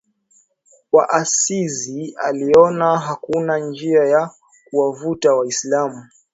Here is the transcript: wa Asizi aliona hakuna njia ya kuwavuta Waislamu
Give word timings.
wa 0.91 1.09
Asizi 1.09 2.15
aliona 2.23 2.99
hakuna 2.99 3.59
njia 3.59 4.03
ya 4.05 4.29
kuwavuta 4.69 5.33
Waislamu 5.33 6.07